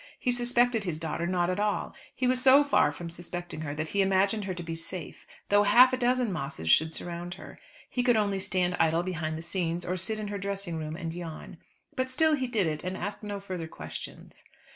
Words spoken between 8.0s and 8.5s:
could only